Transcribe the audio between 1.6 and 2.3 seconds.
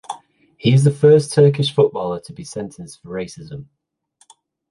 footballer